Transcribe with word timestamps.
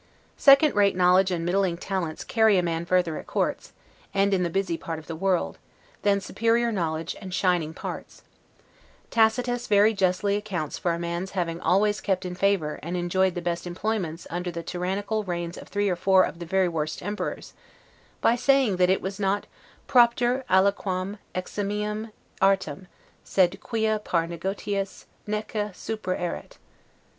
Second 0.39 0.73
rate 0.73 0.95
knowledge 0.95 1.29
and 1.29 1.45
middling 1.45 1.77
talents 1.77 2.23
carry 2.23 2.57
a 2.57 2.63
man 2.63 2.87
further 2.87 3.19
at 3.19 3.27
courts, 3.27 3.71
and 4.15 4.33
in 4.33 4.41
the 4.41 4.49
busy 4.49 4.75
part 4.75 4.97
of 4.97 5.05
the 5.05 5.15
world, 5.15 5.59
than 6.01 6.19
superior 6.19 6.71
knowledge 6.71 7.15
and 7.21 7.31
shining 7.35 7.71
parts. 7.71 8.23
Tacitus 9.11 9.67
very 9.67 9.93
justly 9.93 10.35
accounts 10.35 10.75
for 10.79 10.91
a 10.93 10.97
man's 10.97 11.33
having 11.37 11.61
always 11.61 12.01
kept 12.01 12.25
in 12.25 12.33
favor 12.33 12.79
and 12.81 12.97
enjoyed 12.97 13.35
the 13.35 13.43
best 13.43 13.67
employments 13.67 14.25
under 14.31 14.49
the 14.49 14.63
tyrannical 14.63 15.23
reigns 15.23 15.55
of 15.55 15.67
three 15.67 15.87
or 15.87 15.95
four 15.95 16.23
of 16.23 16.39
the 16.39 16.47
very 16.47 16.67
worst 16.67 17.03
emperors, 17.03 17.53
by 18.21 18.35
saying 18.35 18.77
that 18.77 18.89
it 18.89 19.03
was 19.03 19.19
not 19.19 19.45
'propter 19.85 20.43
aliquam 20.49 21.19
eximiam 21.35 22.11
artem, 22.41 22.87
sed 23.23 23.59
quia 23.61 23.99
par 23.99 24.25
negotiis 24.27 25.05
neque 25.27 25.69
supra 25.75 26.17
erat'. 26.19 26.57